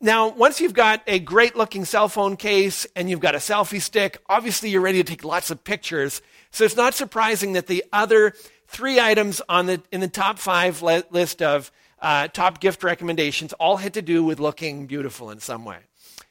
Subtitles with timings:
[0.00, 3.82] now, once you've got a great looking cell phone case and you've got a selfie
[3.82, 6.22] stick, obviously you're ready to take lots of pictures.
[6.50, 8.34] So it's not surprising that the other
[8.66, 13.52] three items on the, in the top five le- list of uh, top gift recommendations
[13.54, 15.78] all had to do with looking beautiful in some way.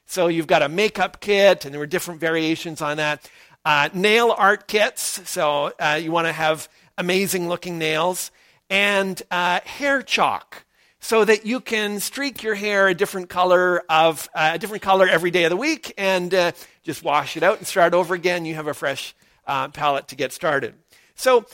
[0.06, 3.30] So you've got a makeup kit, and there were different variations on that.
[3.64, 6.68] Uh, nail art kits, so uh, you want to have
[6.98, 8.32] amazing looking nails.
[8.68, 10.64] And uh, hair chalk
[11.00, 15.08] so that you can streak your hair a different color of uh, a different color
[15.08, 18.44] every day of the week and uh, just wash it out and start over again.
[18.44, 19.14] You have a fresh
[19.46, 20.74] uh, palette to get started.
[21.14, 21.46] So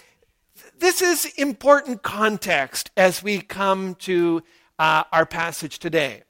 [0.78, 4.42] this is important context as we come to
[4.78, 6.22] uh, our passage today.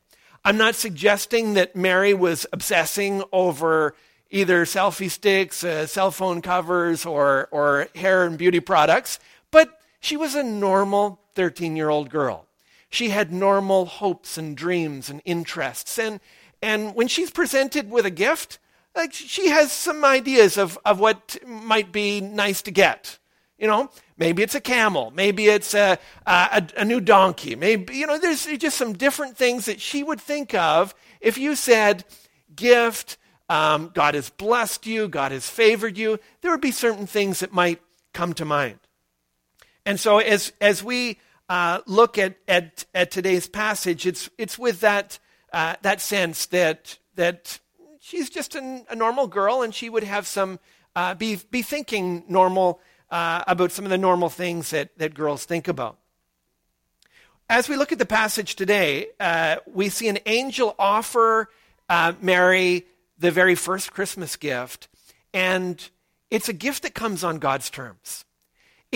[0.45, 3.97] I'm not suggesting that Mary was obsessing over
[4.31, 9.19] either selfie sticks, uh, cell phone covers, or, or hair and beauty products,
[9.51, 12.46] but she was a normal 13 year old girl.
[12.97, 15.99] She had normal hopes and dreams and interests.
[15.99, 16.19] And,
[16.63, 18.59] and when she's presented with a gift,
[18.95, 23.19] like she has some ideas of, of what might be nice to get.
[23.59, 28.07] You know, maybe it's a camel, maybe it's a, a, a, new donkey, maybe, you
[28.07, 32.03] know, there's just some different things that she would think of if you said,
[32.55, 33.19] gift,
[33.51, 36.19] um, God has blessed you, God has favored you.
[36.41, 37.83] There would be certain things that might
[38.15, 38.79] come to mind.
[39.85, 44.81] And so as, as we uh, look at, at, at today's passage, it's, it's with
[44.81, 45.19] that,
[45.53, 47.59] uh, that sense that, that
[48.01, 50.59] she's just an, a normal girl and she would have some,
[50.95, 52.81] uh, be, be thinking normal
[53.11, 55.99] uh, about some of the normal things that, that girls think about.
[57.49, 61.49] As we look at the passage today, uh, we see an angel offer
[61.89, 62.87] uh, Mary
[63.19, 64.89] the very first Christmas gift,
[65.33, 65.91] and
[66.31, 68.26] it's a gift that comes on God's terms.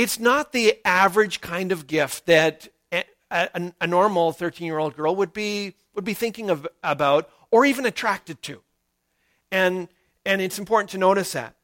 [0.01, 4.97] It's not the average kind of gift that a, a, a normal 13 year old
[4.97, 8.63] girl would be, would be thinking of, about or even attracted to.
[9.53, 9.89] And,
[10.25, 11.55] and it's important to notice that.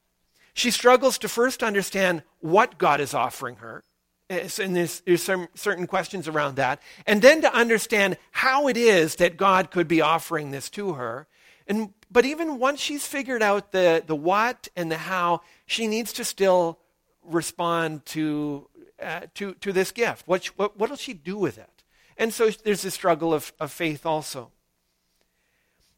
[0.52, 3.84] She struggles to first understand what God is offering her.
[4.28, 6.82] Eh, and there's, there's some certain questions around that.
[7.06, 11.26] And then to understand how it is that God could be offering this to her.
[11.66, 16.12] And, but even once she's figured out the, the what and the how, she needs
[16.12, 16.78] to still
[17.26, 18.68] respond to,
[19.02, 20.26] uh, to, to this gift?
[20.26, 21.82] What, what, what will she do with it?
[22.16, 24.50] And so there's a struggle of, of faith also.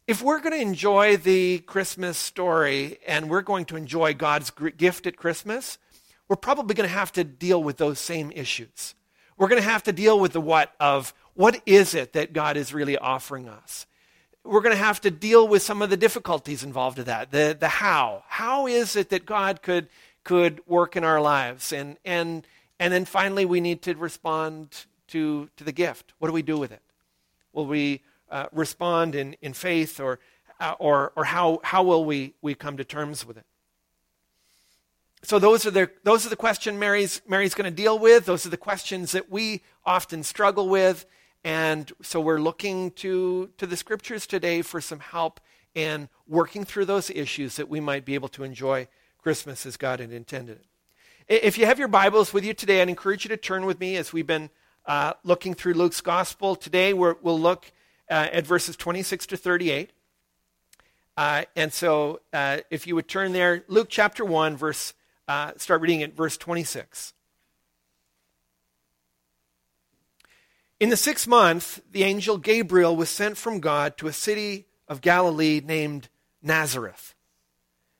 [0.07, 5.05] If we're going to enjoy the Christmas story and we're going to enjoy God's gift
[5.05, 5.77] at Christmas,
[6.27, 8.95] we're probably going to have to deal with those same issues.
[9.37, 12.57] We're going to have to deal with the what of what is it that God
[12.57, 13.85] is really offering us?
[14.43, 17.55] We're going to have to deal with some of the difficulties involved in that, the,
[17.59, 18.23] the how.
[18.27, 19.89] How is it that God could
[20.23, 21.73] could work in our lives.
[21.73, 22.45] And, and,
[22.79, 26.13] and then finally, we need to respond to, to the gift.
[26.19, 26.81] What do we do with it?
[27.53, 30.19] Will we uh, respond in, in faith, or,
[30.59, 33.45] uh, or, or how, how will we, we come to terms with it?
[35.21, 38.25] So those are the those are the questions Mary's Mary's going to deal with.
[38.25, 41.05] Those are the questions that we often struggle with,
[41.43, 45.41] and so we're looking to to the scriptures today for some help
[45.75, 48.87] in working through those issues that we might be able to enjoy
[49.21, 51.43] Christmas as God had intended it.
[51.43, 53.97] If you have your Bibles with you today, I'd encourage you to turn with me
[53.97, 54.49] as we've been
[54.85, 56.55] uh, looking through Luke's Gospel.
[56.55, 57.71] Today we will look
[58.09, 59.91] uh, at verses 26 to 38.
[61.17, 64.93] Uh, and so uh, if you would turn there, Luke chapter 1, verse,
[65.27, 67.13] uh, start reading at verse 26.
[70.79, 75.01] In the sixth month, the angel Gabriel was sent from God to a city of
[75.01, 76.07] Galilee named
[76.41, 77.15] Nazareth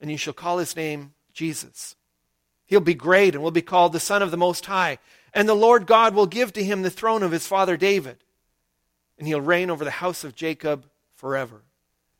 [0.00, 1.96] and you shall call his name Jesus.
[2.66, 4.98] He'll be great and will be called the Son of the Most High.
[5.32, 8.18] And the Lord God will give to him the throne of his father David.
[9.18, 11.62] And he'll reign over the house of Jacob forever.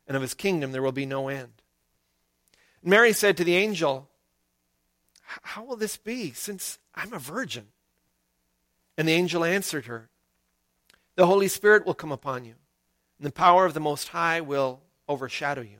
[0.07, 1.61] And of his kingdom there will be no end.
[2.83, 4.07] Mary said to the angel,
[5.21, 7.67] How will this be, since I'm a virgin?
[8.97, 10.09] And the angel answered her,
[11.15, 12.55] The Holy Spirit will come upon you,
[13.17, 15.79] and the power of the Most High will overshadow you.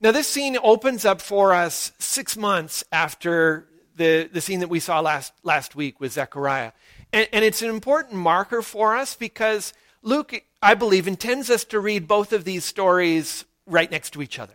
[0.00, 3.66] Now, this scene opens up for us six months after
[3.96, 6.72] the, the scene that we saw last, last week with Zechariah.
[7.14, 9.72] And, and it's an important marker for us because
[10.02, 14.38] Luke, I believe, intends us to read both of these stories right next to each
[14.38, 14.52] other.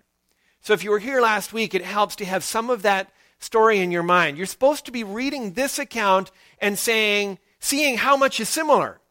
[0.62, 3.80] So if you were here last week, it helps to have some of that story
[3.80, 4.38] in your mind.
[4.38, 6.30] You're supposed to be reading this account
[6.60, 9.02] and saying, seeing how much is similar,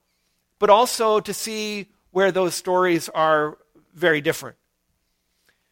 [0.60, 3.58] but also to see where those stories are
[3.94, 4.56] very different.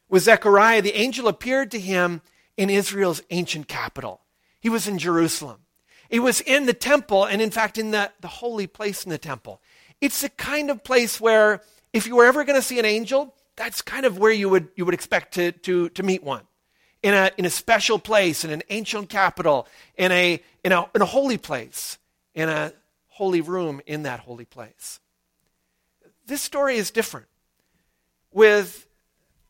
[0.08, 2.22] With Zechariah, the angel appeared to him
[2.56, 4.22] in Israel's ancient capital.
[4.60, 5.60] He was in Jerusalem.
[6.08, 9.18] He was in the temple, and in fact, in the, the holy place in the
[9.18, 9.60] temple.
[10.00, 11.62] It's the kind of place where,
[11.92, 14.68] if you were ever going to see an angel, that's kind of where you would,
[14.74, 16.42] you would expect to, to, to meet one.
[17.02, 21.02] In a, in a special place, in an ancient capital, in a, in, a, in
[21.02, 21.98] a holy place,
[22.34, 22.72] in a
[23.08, 24.98] holy room in that holy place.
[26.26, 27.26] This story is different.
[28.32, 28.87] With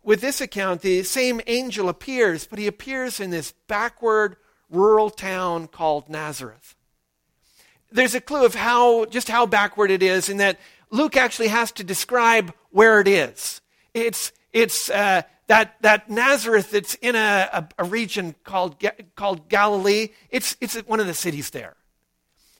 [0.02, 4.36] with this account, the same angel appears, but he appears in this backward
[4.70, 6.74] rural town called Nazareth.
[7.90, 10.58] There's a clue of how, just how backward it is in that
[10.90, 13.60] Luke actually has to describe where it is.
[13.94, 18.76] It's, it's uh, that, that Nazareth that's in a, a, a region called,
[19.16, 20.08] called Galilee.
[20.30, 21.76] It's, it's one of the cities there.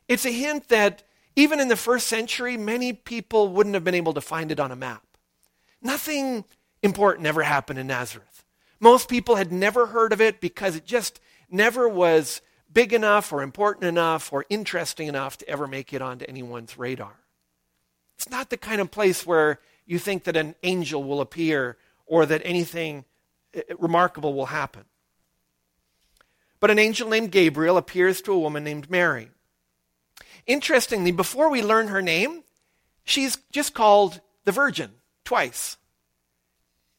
[0.09, 1.03] It's a hint that
[1.37, 4.73] even in the first century, many people wouldn't have been able to find it on
[4.73, 5.05] a map.
[5.81, 6.45] Nothing
[6.83, 8.45] important ever happened in Nazareth.
[8.81, 11.21] Most people had never heard of it because it just
[11.51, 12.41] never was
[12.73, 17.17] big enough or important enough or interesting enough to ever make it onto anyone's radar.
[18.17, 21.77] It's not the kind of place where you think that an angel will appear
[22.07, 23.05] or that anything
[23.55, 24.85] eh, eh, remarkable will happen.
[26.61, 29.31] But an angel named Gabriel appears to a woman named Mary.
[30.47, 32.43] Interestingly, before we learn her name,
[33.05, 34.93] she's just called the Virgin
[35.25, 35.77] twice.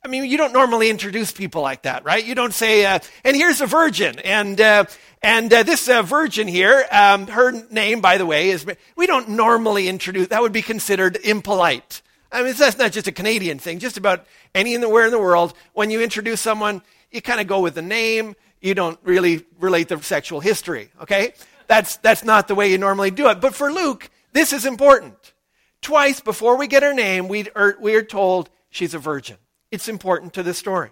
[0.04, 2.26] I mean, you don't normally introduce people like that, right?
[2.26, 4.86] You don't say, uh, and here's a virgin, and uh,
[5.22, 8.66] and uh, this uh, virgin here, um, her name, by the way, is.
[8.96, 10.30] We don't normally introduce.
[10.30, 12.02] That would be considered impolite.
[12.32, 13.80] I mean, that's not just a Canadian thing.
[13.80, 14.26] Just about
[14.56, 16.82] anywhere in the world, when you introduce someone,
[17.12, 18.36] you kind of go with the name.
[18.62, 20.92] You don't really relate the sexual history.
[21.02, 21.34] Okay,
[21.68, 23.42] that's that's not the way you normally do it.
[23.42, 25.34] But for Luke, this is important.
[25.82, 29.38] Twice before we get her name, we are, are told she's a virgin.
[29.72, 30.92] It's important to the story.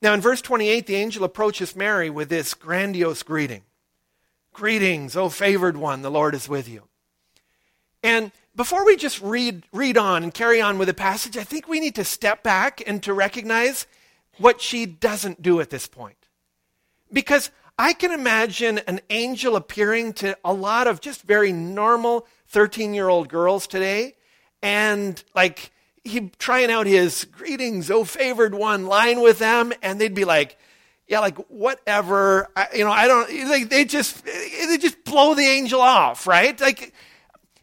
[0.00, 3.62] Now, in verse 28, the angel approaches Mary with this grandiose greeting
[4.52, 6.82] Greetings, O favored one, the Lord is with you.
[8.02, 11.68] And before we just read, read on and carry on with the passage, I think
[11.68, 13.86] we need to step back and to recognize
[14.36, 16.16] what she doesn't do at this point.
[17.10, 22.92] Because I can imagine an angel appearing to a lot of just very normal 13
[22.92, 24.16] year old girls today
[24.62, 25.72] and like
[26.04, 30.56] he trying out his greetings, oh favored one line with them, and they'd be like,
[31.06, 35.44] yeah, like whatever, I, you know, I don't, like they just, they just blow the
[35.44, 36.58] angel off, right?
[36.60, 36.92] Like,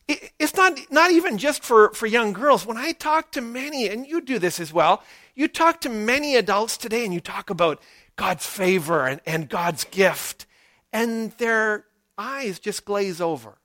[0.08, 2.66] it, it's not, not even just for, for young girls.
[2.66, 5.04] When I talk to many, and you do this as well,
[5.36, 7.82] you talk to many adults today and you talk about
[8.16, 10.46] God's favor and, and God's gift,
[10.92, 11.86] and their
[12.18, 13.58] eyes just glaze over.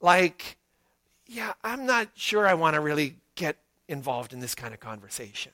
[0.00, 0.57] Like,
[1.28, 5.52] yeah, I'm not sure I want to really get involved in this kind of conversation.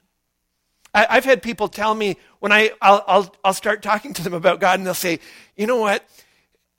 [0.95, 4.33] I, have had people tell me when I, I'll, I'll, I'll start talking to them
[4.33, 5.19] about God, and they'll say,
[5.57, 6.09] you know what?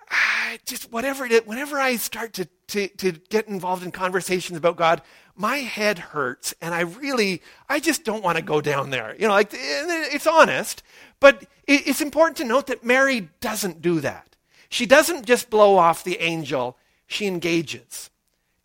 [0.10, 4.58] I just whatever it is, whenever I start to, to, to get involved in conversations
[4.58, 5.02] about God,
[5.36, 9.14] my head hurts, and I really, I just don't want to go down there.
[9.20, 10.82] You know, like it's honest,
[11.20, 14.38] but it's important to note that Mary doesn't do that.
[14.70, 18.12] She doesn't just blow off the angel; she engages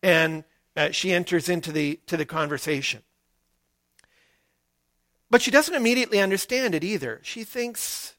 [0.01, 0.43] and
[0.75, 3.01] uh, she enters into the, to the conversation.
[5.29, 7.19] But she doesn't immediately understand it either.
[7.23, 8.15] She thinks,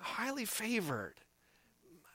[0.00, 1.14] highly favored.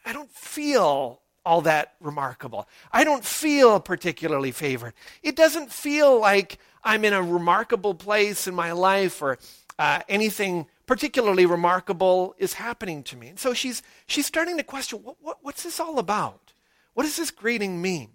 [0.05, 2.67] I don't feel all that remarkable.
[2.91, 4.93] I don't feel particularly favored.
[5.23, 9.39] It doesn't feel like I'm in a remarkable place in my life or
[9.79, 13.29] uh, anything particularly remarkable is happening to me.
[13.29, 16.53] And so she's, she's starting to question what, what, what's this all about?
[16.93, 18.09] What does this greeting mean?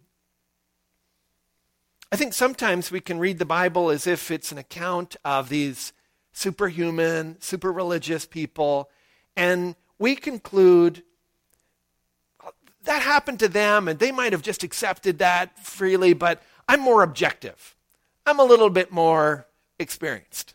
[2.13, 5.95] I think sometimes we can read the Bible as if it's an account of these
[6.35, 8.91] superhuman, super religious people,
[9.35, 11.05] and we conclude
[12.85, 17.03] that happened to them and they might have just accepted that freely, but I'm more
[17.03, 17.75] objective.
[18.27, 19.47] I'm a little bit more
[19.79, 20.55] experienced.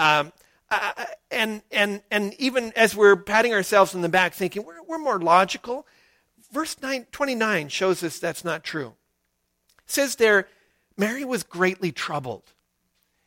[0.00, 0.32] Um,
[0.68, 4.98] uh, and, and, and even as we're patting ourselves on the back thinking we're, we're
[4.98, 5.86] more logical,
[6.50, 8.94] verse 9, 29 shows us that's not true.
[9.84, 10.48] It says there,
[10.96, 12.52] Mary was greatly troubled.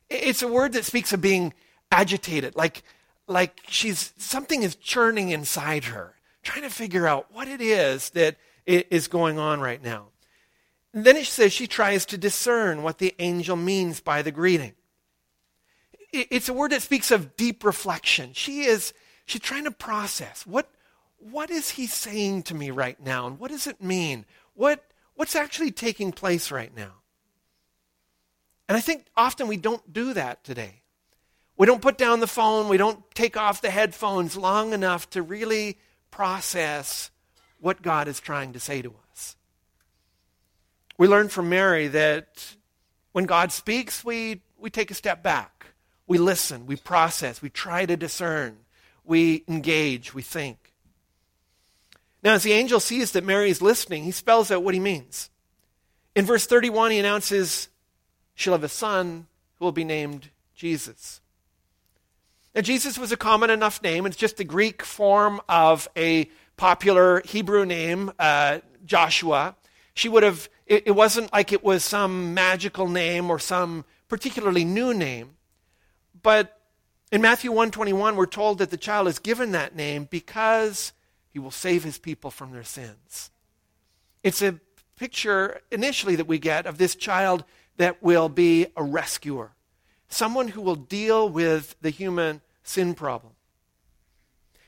[0.08, 1.52] It's a word that speaks of being
[1.90, 2.82] agitated, like,
[3.26, 8.36] like she's something is churning inside her, trying to figure out what it is that
[8.66, 10.08] is going on right now.
[10.92, 14.74] And then it says she tries to discern what the angel means by the greeting.
[16.12, 18.32] It's a word that speaks of deep reflection.
[18.32, 18.94] She is
[19.26, 20.70] she's trying to process what
[21.18, 24.24] what is he saying to me right now and what does it mean?
[24.54, 26.92] What what's actually taking place right now?
[28.68, 30.82] And I think often we don't do that today.
[31.56, 35.22] We don't put down the phone, we don't take off the headphones long enough to
[35.22, 35.78] really
[36.10, 37.10] process
[37.60, 39.36] what God is trying to say to us.
[40.98, 42.56] We learn from Mary that
[43.12, 45.68] when God speaks, we, we take a step back.
[46.06, 48.58] We listen, we process, we try to discern,
[49.04, 50.72] we engage, we think.
[52.22, 55.30] Now, as the angel sees that Mary is listening, he spells out what he means.
[56.14, 57.68] In verse 31, he announces,
[58.36, 59.26] She'll have a son
[59.58, 61.20] who will be named Jesus.
[62.54, 64.06] Now, Jesus was a common enough name.
[64.06, 69.56] It's just the Greek form of a popular Hebrew name, uh, Joshua.
[69.94, 74.64] She would have, it, it wasn't like it was some magical name or some particularly
[74.64, 75.36] new name.
[76.22, 76.60] But
[77.10, 80.92] in Matthew 121, we're told that the child is given that name because
[81.30, 83.30] he will save his people from their sins.
[84.22, 84.60] It's a
[84.96, 87.44] picture initially that we get of this child
[87.76, 89.52] that will be a rescuer,
[90.08, 93.32] someone who will deal with the human sin problem.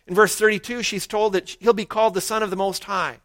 [0.06, 3.18] In verse 32, she's told that he'll be called the Son of the Most High.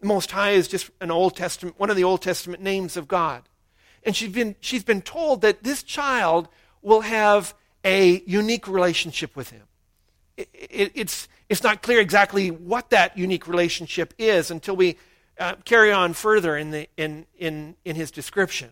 [0.00, 3.08] The Most High is just an Old Testament, one of the Old Testament names of
[3.08, 3.42] God.
[4.04, 6.48] And she's been, she's been told that this child
[6.80, 7.54] will have
[7.84, 9.62] a unique relationship with him.
[10.36, 14.96] It, it, it's, it's not clear exactly what that unique relationship is until we
[15.38, 18.70] uh, carry on further in, the, in, in, in his description.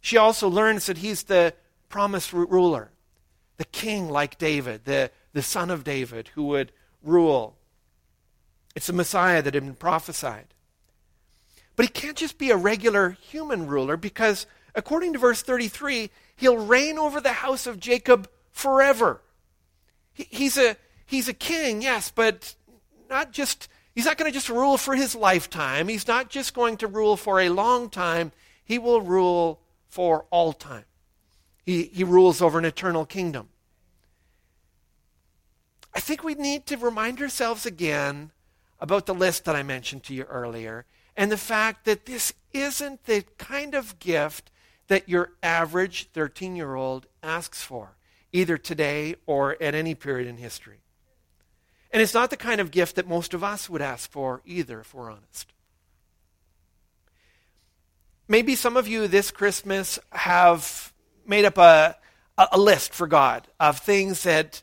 [0.00, 1.54] She also learns that he's the
[1.88, 2.90] promised ruler
[3.58, 7.56] the king like David, the, the son of David who would rule.
[8.74, 10.54] It's the Messiah that had been prophesied.
[11.76, 16.56] But he can't just be a regular human ruler because, according to verse 33, he'll
[16.56, 19.20] reign over the house of Jacob forever.
[20.12, 22.54] He, he's, a, he's a king, yes, but
[23.10, 25.88] not just, he's not going to just rule for his lifetime.
[25.88, 28.30] He's not just going to rule for a long time.
[28.64, 30.84] He will rule for all time.
[31.64, 33.48] He, he rules over an eternal kingdom.
[35.94, 38.30] I think we need to remind ourselves again
[38.80, 43.04] about the list that I mentioned to you earlier and the fact that this isn't
[43.04, 44.50] the kind of gift
[44.86, 47.96] that your average 13 year old asks for,
[48.32, 50.80] either today or at any period in history.
[51.90, 54.80] And it's not the kind of gift that most of us would ask for either,
[54.80, 55.52] if we're honest.
[58.28, 60.92] Maybe some of you this Christmas have
[61.26, 61.96] made up a,
[62.36, 64.60] a list for God of things that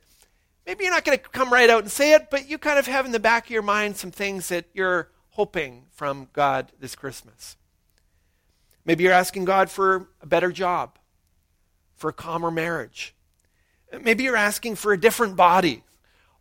[0.67, 2.85] maybe you're not going to come right out and say it, but you kind of
[2.85, 6.95] have in the back of your mind some things that you're hoping from God this
[6.95, 7.57] Christmas.
[8.85, 10.99] Maybe you're asking God for a better job,
[11.95, 13.15] for a calmer marriage.
[13.99, 15.83] Maybe you're asking for a different body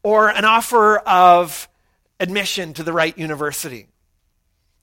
[0.02, 1.69] or an offer of
[2.21, 3.87] admission to the right university.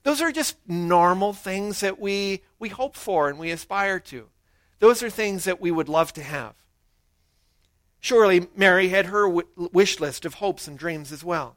[0.02, 4.28] Those are just normal things that we, we hope for and we aspire to.
[4.80, 6.54] Those are things that we would love to have.
[8.00, 11.56] Surely Mary had her wish list of hopes and dreams as well.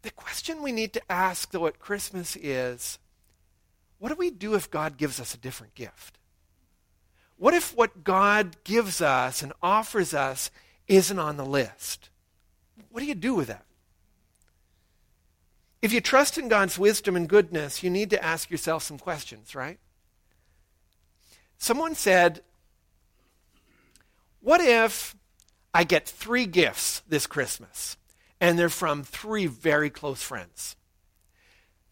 [0.00, 2.98] The question we need to ask, though, at Christmas is
[3.98, 6.18] what do we do if God gives us a different gift?
[7.36, 10.50] What if what God gives us and offers us
[10.88, 12.08] isn't on the list?
[12.90, 13.66] What do you do with that?
[15.84, 19.54] If you trust in God's wisdom and goodness, you need to ask yourself some questions,
[19.54, 19.78] right?
[21.58, 22.40] Someone said,
[24.40, 25.14] What if
[25.74, 27.98] I get three gifts this Christmas
[28.40, 30.74] and they're from three very close friends?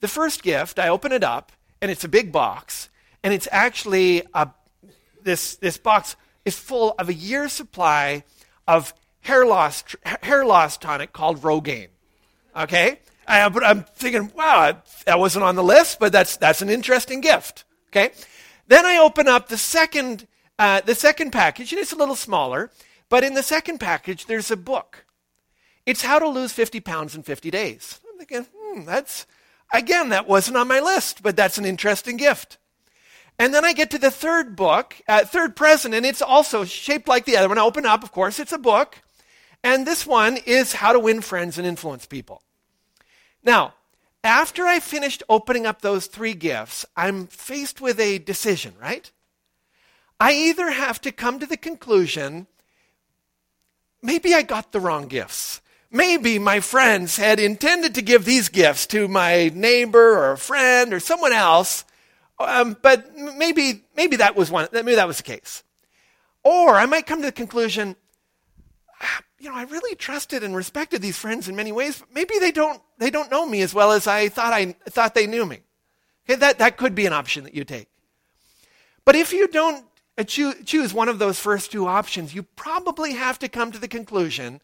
[0.01, 2.89] The first gift, I open it up and it's a big box
[3.23, 4.49] and it's actually a,
[5.23, 8.25] this, this box is full of a year's supply
[8.67, 9.85] of hair loss,
[10.23, 11.89] hair loss tonic called Rogaine.
[12.57, 12.99] Okay?
[13.27, 17.65] But I'm thinking, wow, that wasn't on the list, but that's, that's an interesting gift.
[17.89, 18.11] Okay?
[18.67, 20.27] Then I open up the second,
[20.59, 22.71] uh, the second package, and it's a little smaller,
[23.09, 25.05] but in the second package, there's a book.
[25.85, 28.01] It's How to Lose 50 Pounds in 50 Days.
[28.11, 29.27] I'm thinking, hmm, that's,
[29.73, 32.59] again, that wasn't on my list, but that's an interesting gift.
[33.39, 37.09] And then I get to the third book, uh, third present, and it's also shaped
[37.09, 37.59] like the other one.
[37.59, 39.03] I open up, of course, it's a book.
[39.65, 42.43] And this one is How to Win Friends and Influence People.
[43.43, 43.75] Now,
[44.25, 49.11] after I finished opening up those three gifts, I'm faced with a decision, right?
[50.21, 52.47] I either have to come to the conclusion
[54.03, 55.61] maybe I got the wrong gifts.
[55.91, 60.93] Maybe my friends had intended to give these gifts to my neighbor or a friend
[60.93, 61.85] or someone else,
[62.39, 65.63] um, but maybe, maybe that was one, maybe that was the case.
[66.43, 67.95] Or I might come to the conclusion,
[69.43, 72.53] you know, I really trusted and respected these friends in many ways, but maybe they
[72.53, 75.59] don't, they don't know me as well as I thought, I thought they knew me.
[76.25, 77.89] Okay, that, that could be an option that you take.
[79.05, 79.85] But if you don't
[80.17, 83.89] uh, choose one of those first two options, you probably have to come to the
[83.89, 84.61] conclusion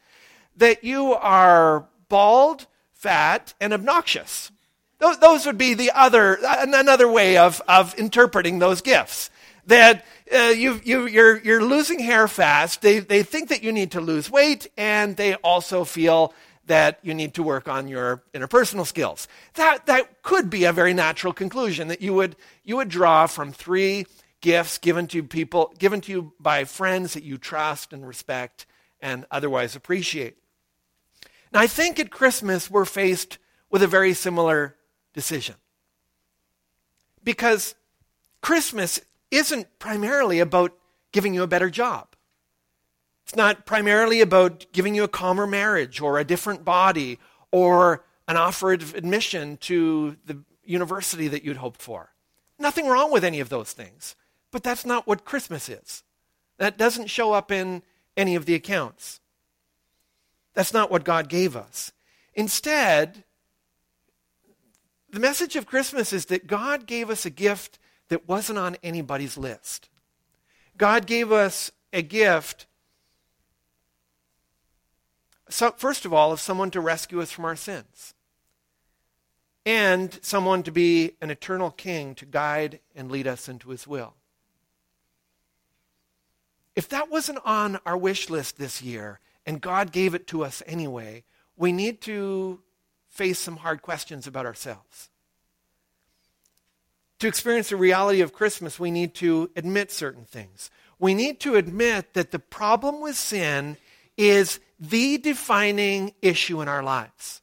[0.57, 4.53] that you are bald, fat, and obnoxious.
[5.01, 9.31] Those would be the other, another way of, of interpreting those gifts
[9.69, 12.83] that uh, you, you, you're, you're losing hair fast.
[12.83, 16.35] They, they think that you need to lose weight, and they also feel
[16.67, 19.29] that you need to work on your interpersonal skills.
[19.55, 23.53] That, that could be a very natural conclusion that you would, you would draw from
[23.53, 24.07] three
[24.41, 28.67] gifts given to people, given to you by friends that you trust and respect
[29.01, 30.37] and otherwise appreciate.
[31.53, 33.39] Now, I think at Christmas we're faced
[33.71, 34.77] with a very similar
[35.13, 35.57] decision.
[37.23, 37.75] Because
[38.41, 40.73] Christmas isn't primarily about
[41.13, 42.09] giving you a better job.
[43.25, 47.19] It's not primarily about giving you a calmer marriage or a different body
[47.51, 52.11] or an offer of admission to the university that you'd hoped for.
[52.59, 54.17] Nothing wrong with any of those things.
[54.51, 56.03] But that's not what Christmas is.
[56.59, 57.83] That doesn't show up in
[58.17, 59.21] any of the accounts.
[60.55, 61.93] That's not what God gave us.
[62.35, 63.25] Instead,
[65.11, 67.79] the message of Christmas is that God gave us a gift
[68.09, 69.89] that wasn't on anybody's list.
[70.77, 72.67] God gave us a gift,
[75.51, 78.15] so, first of all, of someone to rescue us from our sins,
[79.65, 84.15] and someone to be an eternal king to guide and lead us into his will.
[86.77, 90.63] If that wasn't on our wish list this year, and God gave it to us
[90.67, 91.25] anyway,
[91.57, 92.61] we need to
[93.09, 95.11] face some hard questions about ourselves.
[97.21, 100.71] To experience the reality of Christmas, we need to admit certain things.
[100.99, 103.77] We need to admit that the problem with sin
[104.17, 107.43] is the defining issue in our lives.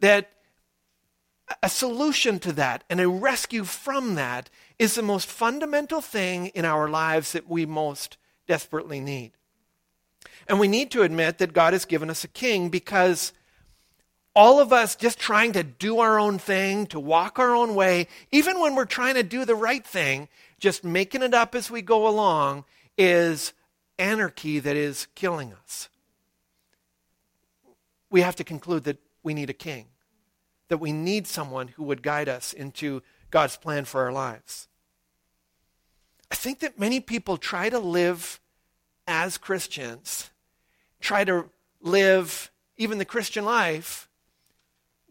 [0.00, 0.30] That
[1.62, 6.64] a solution to that and a rescue from that is the most fundamental thing in
[6.64, 9.32] our lives that we most desperately need.
[10.46, 13.32] And we need to admit that God has given us a king because
[14.38, 18.06] all of us just trying to do our own thing, to walk our own way,
[18.30, 20.28] even when we're trying to do the right thing,
[20.60, 22.64] just making it up as we go along
[22.96, 23.52] is
[23.98, 25.88] anarchy that is killing us.
[28.10, 29.86] We have to conclude that we need a king,
[30.68, 34.68] that we need someone who would guide us into God's plan for our lives.
[36.30, 38.38] I think that many people try to live
[39.04, 40.30] as Christians,
[41.00, 41.50] try to
[41.82, 44.07] live even the Christian life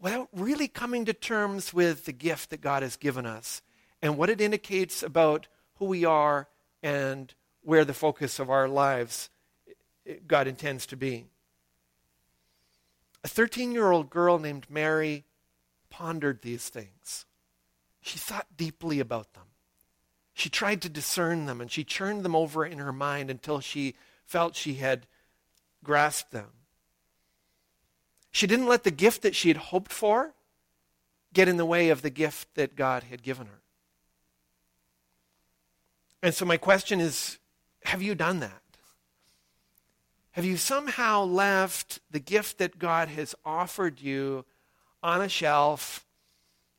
[0.00, 3.62] without really coming to terms with the gift that God has given us
[4.00, 6.48] and what it indicates about who we are
[6.82, 9.30] and where the focus of our lives
[9.68, 9.72] eh,
[10.06, 11.26] eh, God intends to be.
[13.24, 15.24] A 13 year old girl named Mary
[15.90, 17.26] pondered these things.
[18.00, 19.44] She thought deeply about them.
[20.32, 23.96] She tried to discern them and she churned them over in her mind until she
[24.24, 25.06] felt she had
[25.82, 26.50] grasped them.
[28.30, 30.34] She didn't let the gift that she had hoped for
[31.32, 33.60] get in the way of the gift that God had given her.
[36.22, 37.38] And so, my question is
[37.84, 38.62] have you done that?
[40.32, 44.44] Have you somehow left the gift that God has offered you
[45.02, 46.06] on a shelf?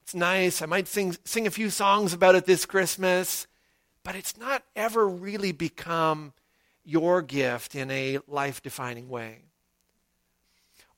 [0.02, 0.62] It's nice.
[0.62, 3.48] I might sing, sing a few songs about it this Christmas,
[4.04, 6.34] but it's not ever really become
[6.86, 9.49] your gift in a life defining way.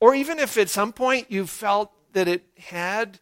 [0.02, 3.20] Or even if at some point you felt that it had,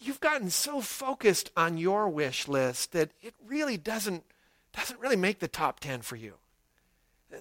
[0.00, 4.24] you've gotten so focused on your wish list that it really doesn't,
[4.72, 6.34] doesn't really make the top 10 for you.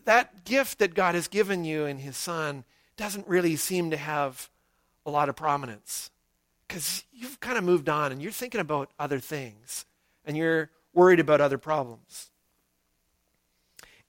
[0.04, 2.66] That gift that God has given you in His Son
[2.98, 4.50] doesn't really seem to have
[5.06, 6.12] a lot of prominence
[6.68, 9.86] because you've kind of moved on and you're thinking about other things
[10.26, 12.30] and you're worried about other problems.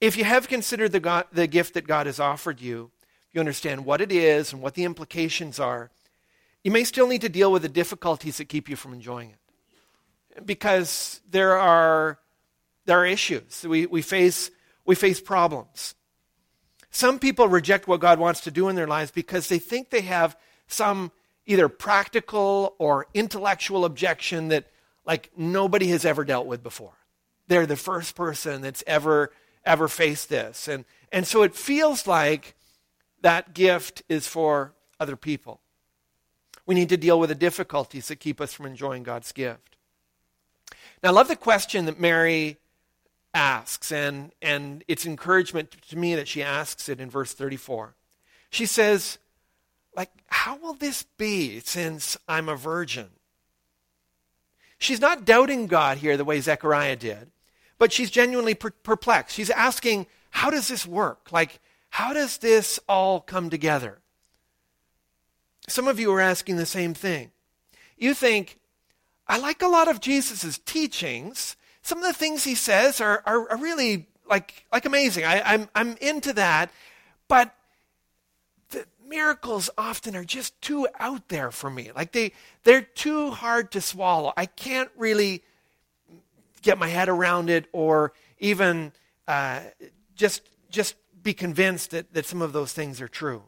[0.00, 2.90] If you have considered the, God, the gift that God has offered you,
[3.32, 5.90] you understand what it is and what the implications are,
[6.62, 10.46] you may still need to deal with the difficulties that keep you from enjoying it.
[10.46, 12.18] Because there are,
[12.86, 13.64] there are issues.
[13.66, 14.50] We, we, face,
[14.84, 15.94] we face problems.
[16.90, 20.00] Some people reject what God wants to do in their lives because they think they
[20.02, 21.12] have some
[21.46, 24.66] either practical or intellectual objection that
[25.06, 26.92] like nobody has ever dealt with before.
[27.48, 29.32] They're the first person that's ever
[29.64, 30.68] ever faced this.
[30.68, 32.54] And and so it feels like
[33.22, 35.60] that gift is for other people.
[36.66, 39.76] We need to deal with the difficulties that keep us from enjoying God's gift.
[41.02, 42.58] Now, I love the question that Mary
[43.34, 47.94] asks, and, and it's encouragement to me that she asks it in verse 34.
[48.50, 49.18] She says,
[49.96, 53.08] like, how will this be since I'm a virgin?
[54.78, 57.30] She's not doubting God here the way Zechariah did,
[57.78, 59.36] but she's genuinely per- perplexed.
[59.36, 61.32] She's asking, how does this work?
[61.32, 63.98] Like, how does this all come together?
[65.68, 67.30] Some of you are asking the same thing.
[67.96, 68.58] You think,
[69.28, 73.50] I like a lot of Jesus' teachings, some of the things he says are, are,
[73.50, 75.24] are really like, like amazing.
[75.24, 76.70] I, I'm, I'm into that.
[77.28, 77.54] But
[78.70, 81.90] the miracles often are just too out there for me.
[81.94, 82.32] Like they,
[82.64, 84.32] they're too hard to swallow.
[84.36, 85.42] I can't really
[86.62, 88.92] get my head around it or even
[89.26, 89.60] uh,
[90.14, 93.42] just, just be convinced that, that some of those things are true.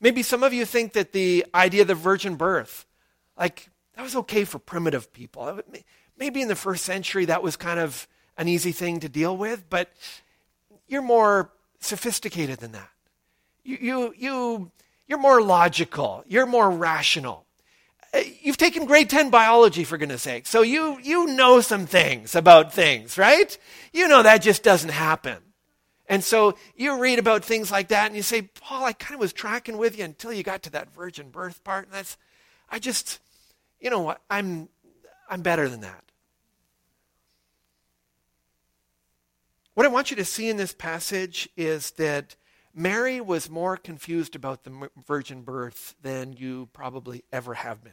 [0.00, 2.86] Maybe some of you think that the idea of the virgin birth,
[3.38, 5.60] like, that was okay for primitive people
[6.20, 9.68] maybe in the first century that was kind of an easy thing to deal with,
[9.68, 9.90] but
[10.86, 11.50] you're more
[11.80, 12.90] sophisticated than that.
[13.64, 14.70] You, you, you,
[15.08, 17.46] you're more logical, you're more rational.
[18.12, 20.46] Uh, you've taken grade 10 biology, for goodness sake.
[20.46, 23.56] So you, you know some things about things, right?
[23.92, 25.38] You know that just doesn't happen.
[26.10, 29.20] And so you read about things like that and you say, Paul, I kind of
[29.20, 31.84] was tracking with you until you got to that virgin birth part.
[31.84, 32.18] And that's,
[32.68, 33.20] I just,
[33.80, 34.68] you know what, I'm,
[35.30, 36.02] I'm better than that.
[39.74, 42.34] What I want you to see in this passage is that
[42.74, 47.92] Mary was more confused about the virgin birth than you probably ever have been.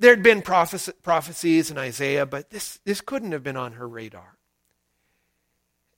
[0.00, 4.33] There had been prophecies in Isaiah, but this, this couldn't have been on her radar.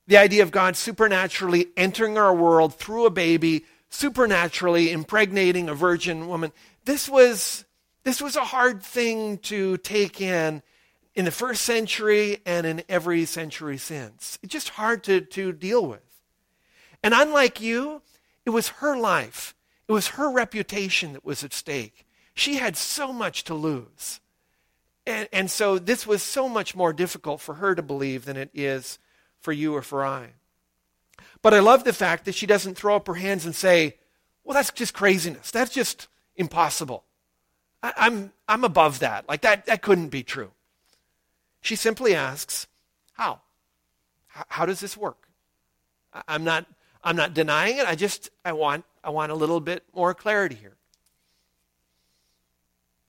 [0.07, 6.27] The idea of God supernaturally entering our world through a baby, supernaturally impregnating a virgin
[6.27, 6.51] woman,
[6.85, 7.65] this was,
[8.03, 10.63] this was a hard thing to take in
[11.13, 14.39] in the first century and in every century since.
[14.41, 15.99] It's just hard to, to deal with.
[17.03, 18.01] And unlike you,
[18.45, 19.55] it was her life,
[19.87, 22.05] it was her reputation that was at stake.
[22.33, 24.21] She had so much to lose.
[25.05, 28.51] And, and so this was so much more difficult for her to believe than it
[28.53, 28.99] is
[29.41, 30.29] for you or for I.
[31.41, 33.95] But I love the fact that she doesn't throw up her hands and say,
[34.43, 35.51] well, that's just craziness.
[35.51, 37.03] That's just impossible.
[37.83, 39.27] I, I'm, I'm above that.
[39.27, 40.51] Like, that, that couldn't be true.
[41.61, 42.67] She simply asks,
[43.13, 43.41] How?
[44.27, 45.27] How does this work?
[46.27, 46.65] I'm not,
[47.03, 47.85] I'm not denying it.
[47.85, 50.75] I just I want, I want a little bit more clarity here.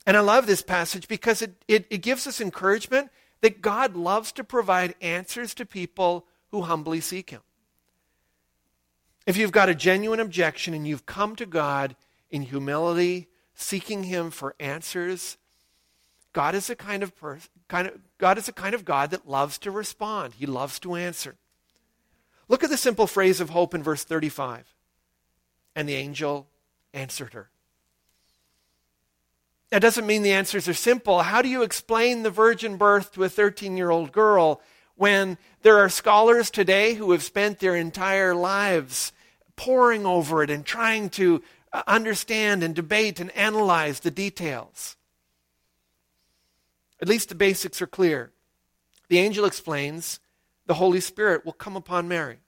[0.07, 4.33] And I love this passage because it, it, it gives us encouragement that God loves
[4.33, 7.43] to provide answers to people who humbly seek Him.
[9.27, 11.95] If you've got a genuine objection and you've come to God
[12.31, 15.37] in humility, seeking Him for answers,
[16.33, 19.29] God is a kind of person, kind of, God is a kind of God that
[19.29, 20.35] loves to respond.
[20.35, 21.37] He loves to answer.
[22.49, 24.75] Look at the simple phrase of hope in verse 35.
[25.77, 26.49] And the angel
[26.95, 27.51] answered her.
[29.71, 31.23] That doesn't mean the answers are simple.
[31.23, 34.63] How do you explain the virgin birth to a 13 year old girl
[34.97, 39.13] when there are scholars today who have spent their entire lives
[39.57, 44.97] poring over it and trying to uh, understand and debate and analyze the details?
[47.01, 48.33] At least the basics are clear.
[49.09, 50.19] The angel explains
[50.67, 52.39] the Holy Spirit will come upon Mary.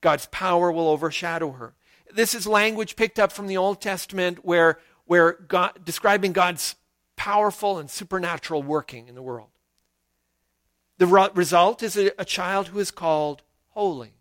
[0.00, 1.74] God's power will overshadow her.
[2.12, 6.76] This is language picked up from the Old Testament where, where God, describing God's
[7.16, 9.48] powerful and supernatural working in the world.
[10.98, 14.12] The result is a, a child who is called holy.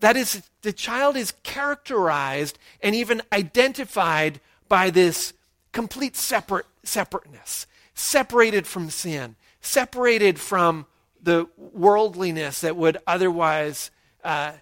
[0.00, 5.32] That is, the child is characterized and even identified by this
[5.72, 7.66] complete separate, separateness
[7.98, 10.86] separated from sin, separated from
[11.20, 13.90] the worldliness that would otherwise
[14.22, 14.52] uh,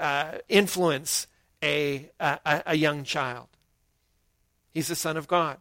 [0.00, 1.26] uh, influence
[1.62, 3.48] a, a, a young child.
[4.76, 5.56] He's the Son of God.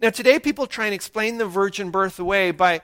[0.00, 2.80] Now, today people try and explain the virgin birth away by,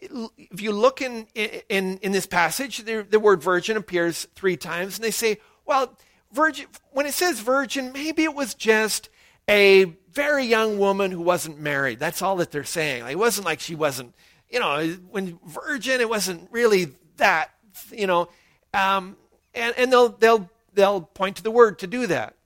[0.00, 4.96] if you look in, in, in this passage, the, the word virgin appears three times,
[4.96, 5.98] and they say, well,
[6.30, 9.08] virgin, when it says virgin, maybe it was just
[9.50, 11.98] a very young woman who wasn't married.
[11.98, 13.02] That's all that they're saying.
[13.02, 14.14] Like, it wasn't like she wasn't,
[14.48, 17.50] you know, when virgin, it wasn't really that,
[17.90, 18.28] you know.
[18.72, 19.16] Um,
[19.52, 22.36] and, and they'll, they'll, they'll point to the word to do that.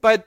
[0.00, 0.26] But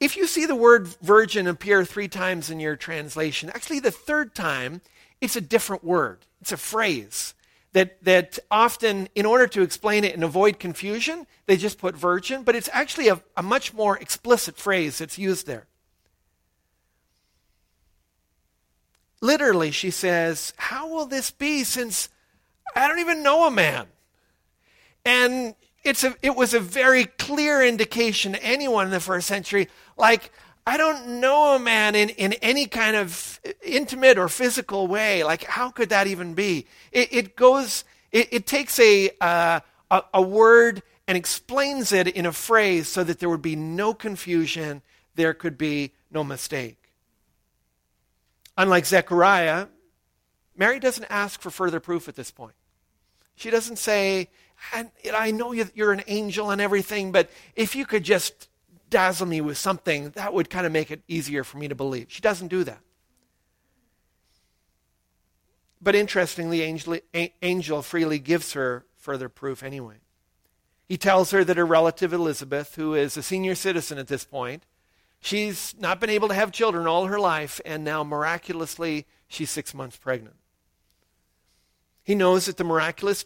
[0.00, 4.34] if you see the word virgin appear three times in your translation, actually the third
[4.34, 4.80] time,
[5.20, 6.24] it's a different word.
[6.40, 7.34] It's a phrase
[7.72, 12.42] that, that often, in order to explain it and avoid confusion, they just put virgin,
[12.42, 15.66] but it's actually a, a much more explicit phrase that's used there.
[19.20, 22.08] Literally, she says, How will this be since
[22.74, 23.86] I don't even know a man?
[25.04, 29.68] And it's a, it was a very clear indication to anyone in the first century
[29.96, 30.32] like,
[30.66, 35.24] I don't know a man in, in any kind of intimate or physical way.
[35.24, 36.66] Like, how could that even be?
[36.92, 42.26] It, it goes, it, it takes a, uh, a, a word and explains it in
[42.26, 44.82] a phrase so that there would be no confusion,
[45.14, 46.92] there could be no mistake.
[48.56, 49.66] Unlike Zechariah,
[50.56, 52.54] Mary doesn't ask for further proof at this point.
[53.34, 54.28] She doesn't say,
[54.72, 58.48] I know you're an angel and everything, but if you could just
[58.88, 62.06] dazzle me with something, that would kind of make it easier for me to believe.
[62.08, 62.80] She doesn't do that.
[65.80, 66.98] But interestingly, angel,
[67.40, 69.96] angel freely gives her further proof anyway.
[70.86, 74.64] He tells her that her relative Elizabeth, who is a senior citizen at this point,
[75.20, 79.72] she's not been able to have children all her life, and now miraculously she's six
[79.72, 80.36] months pregnant.
[82.02, 83.24] He knows that the miraculous,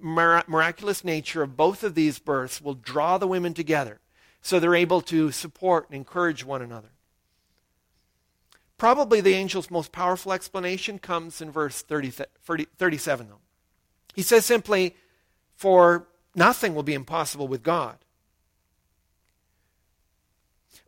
[0.00, 4.00] miraculous nature of both of these births will draw the women together
[4.40, 6.90] so they're able to support and encourage one another.
[8.78, 12.10] Probably the angel's most powerful explanation comes in verse 30,
[12.44, 13.38] 30, 37, though.
[14.14, 14.94] He says simply,
[15.56, 17.96] For nothing will be impossible with God.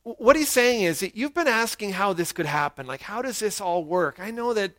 [0.03, 2.87] What he's saying is that you've been asking how this could happen.
[2.87, 4.19] Like, how does this all work?
[4.21, 4.73] I know that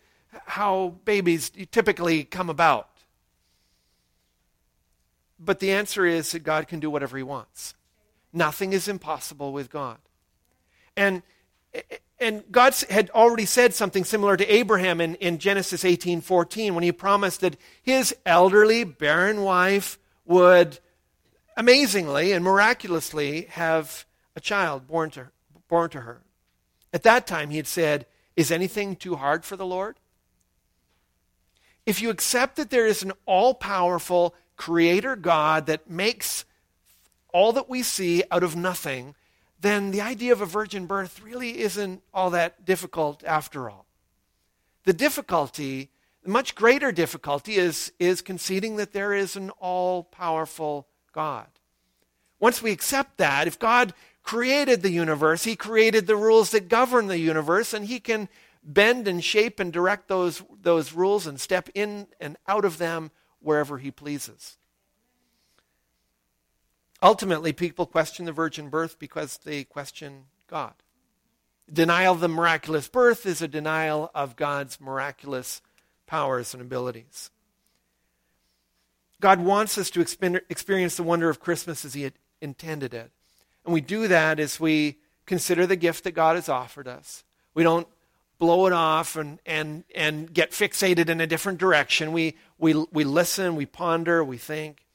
[0.45, 2.88] how babies typically come about.
[5.39, 7.75] But the answer is that God can do whatever he wants.
[8.33, 9.97] Nothing is impossible with God.
[10.97, 11.23] And,
[12.19, 16.83] and God had already said something similar to Abraham in, in Genesis 18 14 when
[16.83, 20.79] he promised that his elderly, barren wife would
[21.55, 25.29] amazingly and miraculously have a child born to,
[25.67, 26.21] born to her.
[26.93, 29.97] At that time, he had said, Is anything too hard for the Lord?
[31.85, 36.43] If you accept that there is an all powerful creator God that makes
[37.33, 39.15] all that we see out of nothing,
[39.61, 43.85] then the idea of a virgin birth really isn't all that difficult after all.
[44.83, 45.89] The difficulty,
[46.23, 51.47] the much greater difficulty, is, is conceding that there is an all powerful God.
[52.41, 53.93] Once we accept that, if God
[54.23, 58.27] created the universe, He created the rules that govern the universe, and He can
[58.61, 63.09] bend and shape and direct those, those rules and step in and out of them
[63.41, 64.57] wherever He pleases.
[67.01, 70.73] Ultimately, people question the virgin birth because they question God.
[71.71, 75.61] Denial of the miraculous birth is a denial of God's miraculous
[76.07, 77.29] powers and abilities.
[79.21, 83.11] God wants us to experience the wonder of Christmas as He intended it.
[83.65, 87.23] And we do that as we consider the gift that God has offered us.
[87.53, 87.87] We don't
[88.39, 92.13] blow it off and, and, and get fixated in a different direction.
[92.13, 94.85] We, we, we listen, we ponder, we think.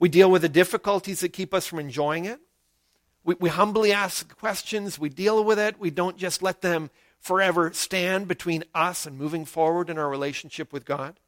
[0.00, 2.40] We deal with the difficulties that keep us from enjoying it.
[3.24, 4.98] We, we humbly ask questions.
[4.98, 5.78] We deal with it.
[5.78, 10.72] We don't just let them forever stand between us and moving forward in our relationship
[10.72, 11.18] with God.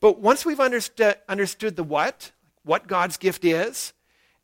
[0.00, 3.92] But once we've understood, understood the what, what God's gift is,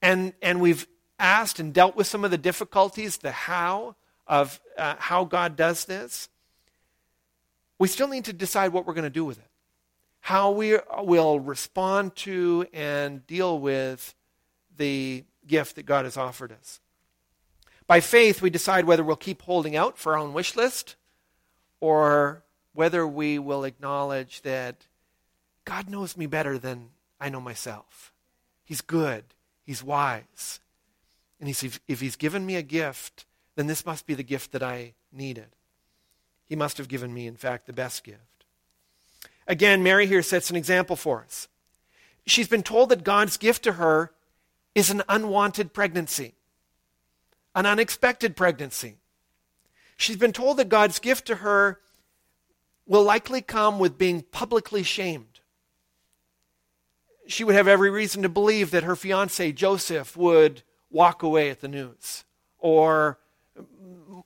[0.01, 0.87] and, and we've
[1.18, 3.96] asked and dealt with some of the difficulties, the how
[4.27, 6.29] of uh, how God does this,
[7.79, 9.52] we still need to decide what we're going to do with it
[10.22, 14.14] how we will respond to and deal with
[14.76, 16.80] the gift that God has offered us.
[17.88, 20.94] By faith, we decide whether we'll keep holding out for our own wish list
[21.80, 24.87] or whether we will acknowledge that
[25.64, 28.12] God knows me better than I know myself.
[28.64, 29.24] He's good,
[29.64, 30.61] He's wise.
[31.40, 34.62] And he's, if He's given me a gift, then this must be the gift that
[34.62, 35.56] I needed.
[36.46, 38.32] He must have given me, in fact, the best gift.
[39.46, 41.48] Again, Mary here sets an example for us.
[42.26, 44.12] She's been told that God's gift to her
[44.74, 46.35] is an unwanted pregnancy,
[47.55, 48.96] an unexpected pregnancy.
[49.96, 51.81] She's been told that God's gift to her
[52.87, 55.40] will likely come with being publicly shamed.
[57.26, 61.61] she would have every reason to believe that her fiance, Joseph, would walk away at
[61.61, 62.24] the news,
[62.59, 63.18] or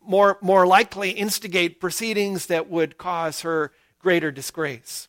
[0.04, 3.72] more, more likely instigate proceedings that would cause her
[4.06, 5.08] greater disgrace.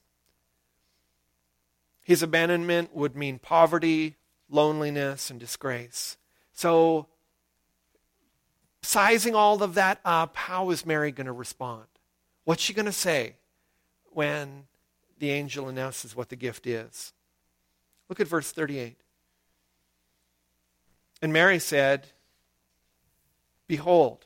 [2.02, 4.16] His abandonment would mean poverty,
[4.50, 6.18] loneliness, and disgrace.
[6.54, 7.06] So,
[8.82, 11.86] sizing all of that up, how is Mary going to respond?
[12.44, 13.36] What's she going to say
[14.14, 14.64] when
[15.20, 17.14] the angel announces what the gift is?
[18.10, 18.98] Look at verse 38.
[21.22, 22.08] And Mary said,
[23.68, 24.26] Behold.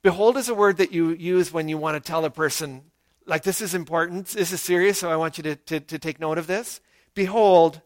[0.00, 2.84] Behold is a word that you use when you want to tell a person,
[3.26, 6.18] like, this is important, this is serious, so I want you to, to, to take
[6.20, 6.80] note of this.
[7.14, 7.80] Behold,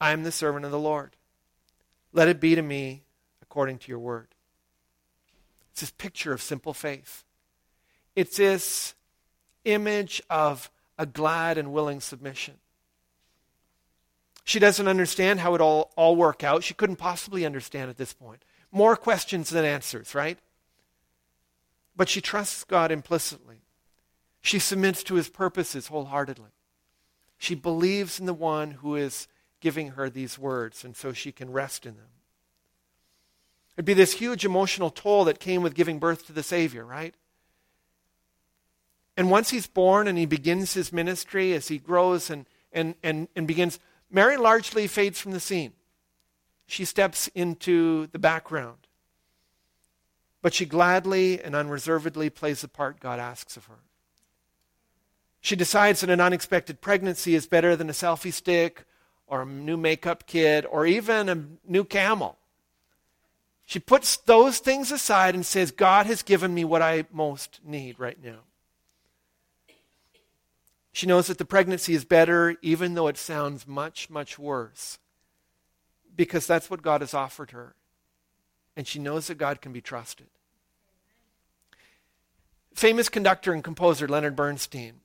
[0.00, 1.16] I am the servant of the Lord.
[2.12, 3.04] Let it be to me
[3.42, 4.28] according to your word.
[5.72, 7.24] It's this picture of simple faith.
[8.14, 8.94] It's this
[9.64, 12.54] image of a glad and willing submission.
[14.44, 16.64] She doesn't understand how it all, all work out.
[16.64, 18.42] She couldn't possibly understand at this point.
[18.72, 20.38] More questions than answers, right?
[21.94, 23.62] But she trusts God implicitly.
[24.40, 26.50] She submits to his purposes wholeheartedly.
[27.38, 29.28] She believes in the one who is
[29.60, 32.06] giving her these words, and so she can rest in them.
[33.76, 37.14] It'd be this huge emotional toll that came with giving birth to the Savior, right?
[39.16, 43.28] And once he's born and he begins his ministry, as he grows and, and, and,
[43.36, 43.78] and begins
[44.10, 45.72] Mary largely fades from the scene.
[46.66, 48.86] She steps into the background.
[50.40, 53.80] But she gladly and unreservedly plays the part God asks of her.
[55.40, 58.84] She decides that an unexpected pregnancy is better than a selfie stick
[59.26, 62.36] or a new makeup kit or even a new camel.
[63.64, 67.98] She puts those things aside and says, God has given me what I most need
[68.00, 68.38] right now.
[70.92, 74.98] She knows that the pregnancy is better, even though it sounds much, much worse,
[76.16, 77.74] because that's what God has offered her.
[78.74, 80.26] And she knows that God can be trusted.
[82.74, 85.00] Famous conductor and composer Leonard Bernstein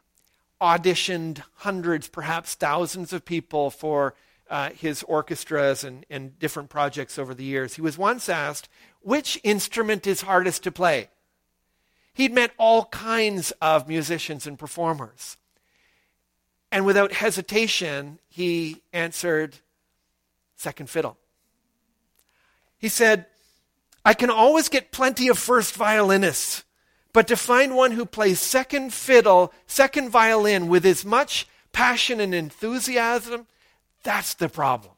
[0.64, 4.16] auditioned hundreds, perhaps thousands of people for
[4.50, 7.76] uh, his orchestras and, and different projects over the years.
[7.76, 8.70] He was once asked,
[9.02, 11.10] which instrument is hardest to play?
[12.14, 15.36] He'd met all kinds of musicians and performers.
[16.72, 19.58] And without hesitation, he answered,
[20.56, 21.18] second fiddle.
[22.78, 23.26] He said,
[24.06, 26.64] I can always get plenty of first violinists,
[27.14, 32.34] but to find one who plays second fiddle, second violin with as much passion and
[32.36, 33.48] enthusiasm,
[34.04, 34.94] that's the problem.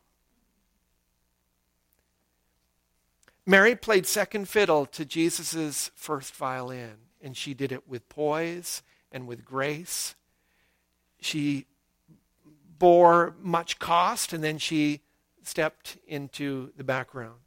[3.46, 9.28] Mary played second fiddle to Jesus' first violin, and she did it with poise and
[9.28, 10.16] with grace
[11.26, 11.66] she
[12.78, 15.02] bore much cost and then she
[15.44, 17.40] stepped into the background.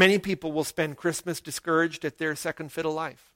[0.00, 3.34] Many people will spend Christmas discouraged at their second fiddle life,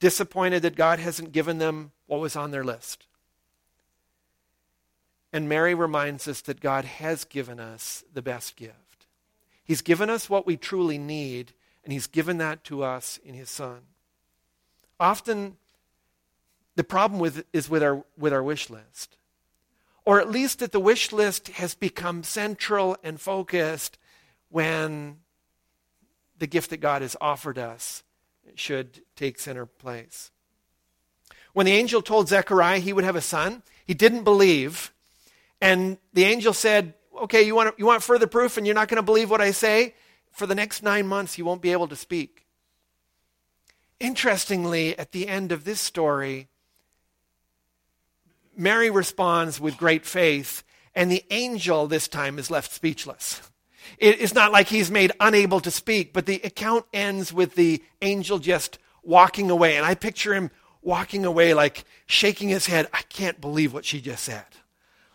[0.00, 3.06] disappointed that God hasn't given them what was on their list.
[5.32, 9.06] And Mary reminds us that God has given us the best gift.
[9.62, 11.52] He's given us what we truly need,
[11.84, 13.82] and He's given that to us in His Son.
[14.98, 15.58] Often,
[16.74, 19.16] the problem with, is with our, with our wish list.
[20.04, 23.96] Or at least that the wish list has become central and focused
[24.54, 25.16] when
[26.38, 28.04] the gift that God has offered us
[28.54, 30.30] should take center place.
[31.54, 34.92] When the angel told Zechariah he would have a son, he didn't believe.
[35.60, 38.98] And the angel said, Okay, you want, you want further proof and you're not going
[38.98, 39.96] to believe what I say?
[40.30, 42.46] For the next nine months, you won't be able to speak.
[43.98, 46.46] Interestingly, at the end of this story,
[48.56, 50.62] Mary responds with great faith,
[50.94, 53.50] and the angel this time is left speechless.
[53.98, 58.38] It's not like he's made unable to speak, but the account ends with the angel
[58.38, 59.76] just walking away.
[59.76, 60.50] And I picture him
[60.82, 62.88] walking away, like shaking his head.
[62.92, 64.44] I can't believe what she just said.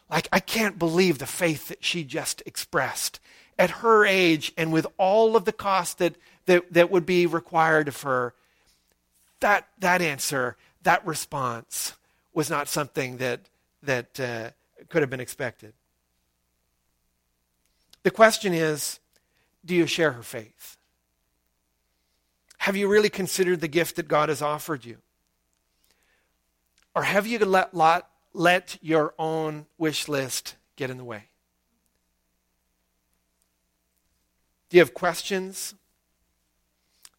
[0.10, 3.20] Like, I can't believe the faith that she just expressed.
[3.58, 6.16] At her age and with all of the cost that,
[6.46, 8.34] that, that would be required of her,
[9.42, 11.94] that, that answer, that response
[12.34, 13.42] was not something that,
[13.84, 14.50] that uh,
[14.88, 15.74] could have been expected.
[18.10, 19.00] The question is
[19.64, 20.78] do you share her faith?
[22.58, 24.98] Have you really considered the gift that God has offered you?
[26.96, 31.26] Or have you let, let, let your own wish list get in the way?
[34.70, 35.76] Do you have questions?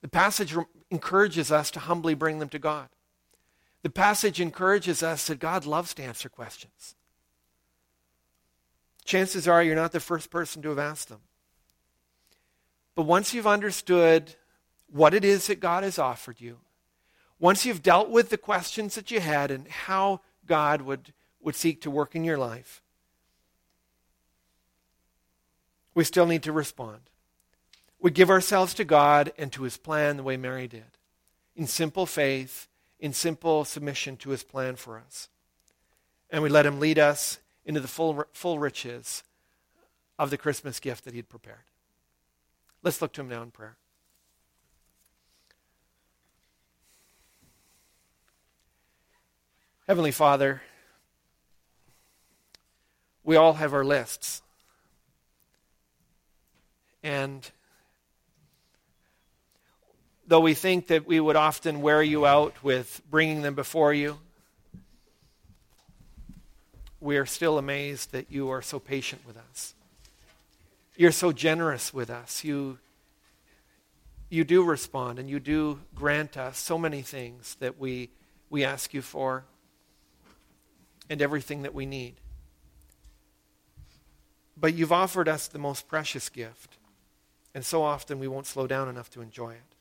[0.01, 0.57] The passage
[0.91, 2.89] encourages us to humbly bring them to God.
[3.85, 6.97] The passage encourages us that God loves to answer questions.
[9.05, 11.21] Chances are you're not the first person to have asked them.
[12.95, 14.35] But once you've understood
[14.91, 16.59] what it is that God has offered you,
[17.39, 21.81] once you've dealt with the questions that you had and how God would, would seek
[21.83, 22.83] to work in your life,
[25.95, 27.01] we still need to respond.
[27.99, 30.99] We give ourselves to God and to his plan the way Mary did,
[31.57, 35.29] in simple faith, in simple submission to his plan for us.
[36.31, 37.39] And we let him lead us
[37.71, 39.23] into the full, full riches
[40.19, 41.63] of the Christmas gift that he had prepared.
[42.83, 43.77] Let's look to him now in prayer.
[49.87, 50.63] Heavenly Father,
[53.23, 54.43] we all have our lists.
[57.05, 57.49] And
[60.27, 64.19] though we think that we would often wear you out with bringing them before you,
[67.01, 69.75] we are still amazed that you are so patient with us.
[70.97, 72.45] You're so generous with us.
[72.45, 72.79] You,
[74.29, 78.11] you do respond and you do grant us so many things that we,
[78.51, 79.45] we ask you for
[81.09, 82.15] and everything that we need.
[84.57, 86.77] But you've offered us the most precious gift,
[87.55, 89.75] and so often we won't slow down enough to enjoy it.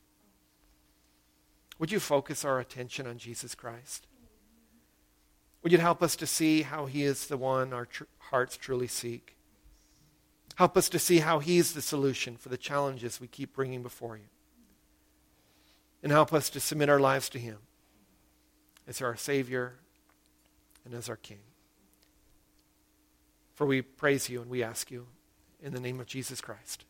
[1.80, 4.08] Would you focus our attention on Jesus Christ?
[5.62, 8.88] Would you help us to see how He is the one our tr- hearts truly
[8.88, 9.36] seek?
[10.56, 14.18] Help us to see how He's the solution for the challenges we keep bringing before
[14.18, 14.30] you.
[16.02, 17.58] And help us to submit our lives to Him
[18.88, 19.76] as our Savior
[20.86, 21.40] and as our King.
[23.54, 25.08] For we praise you and we ask you
[25.62, 26.86] in the name of Jesus Christ.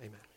[0.00, 0.31] Amen.